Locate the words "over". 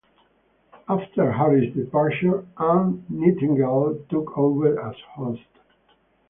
4.35-4.81